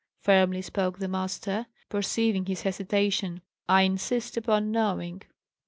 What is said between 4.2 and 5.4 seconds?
upon knowing."